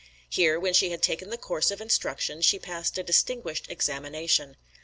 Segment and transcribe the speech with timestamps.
[0.31, 4.57] Here, when she had taken the course of instruction, she passed a distinguished examination.